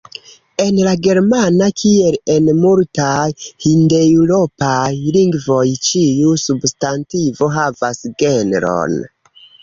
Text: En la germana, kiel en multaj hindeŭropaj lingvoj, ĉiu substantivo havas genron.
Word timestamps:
En 0.63 0.77
la 0.85 0.91
germana, 1.07 1.65
kiel 1.81 2.15
en 2.35 2.47
multaj 2.61 3.27
hindeŭropaj 3.65 4.87
lingvoj, 5.17 5.59
ĉiu 5.89 6.31
substantivo 6.45 7.51
havas 7.57 8.01
genron. 8.25 8.97